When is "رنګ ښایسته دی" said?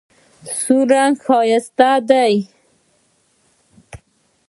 0.93-2.33